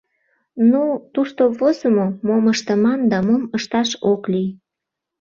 [0.71, 0.81] Ну,
[1.13, 4.49] тушто возымо— мом ыштыман да мом ышташ ок лий.